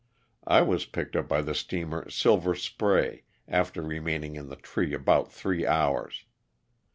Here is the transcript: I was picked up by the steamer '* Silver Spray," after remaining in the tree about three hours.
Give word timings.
I 0.47 0.63
was 0.63 0.85
picked 0.87 1.15
up 1.15 1.29
by 1.29 1.43
the 1.43 1.53
steamer 1.53 2.09
'* 2.09 2.09
Silver 2.09 2.55
Spray," 2.55 3.21
after 3.47 3.83
remaining 3.83 4.35
in 4.35 4.49
the 4.49 4.55
tree 4.55 4.95
about 4.95 5.31
three 5.31 5.63
hours. 5.67 6.25